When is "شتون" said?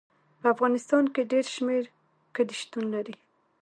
2.61-2.85